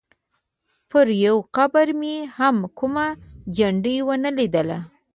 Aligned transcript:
پر 0.89 1.07
یوه 1.25 1.43
قبر 1.55 1.87
مې 1.99 2.15
هم 2.37 2.55
کومه 2.77 3.07
جنډه 3.57 3.95
ونه 4.07 4.29
لیدله. 4.37 4.79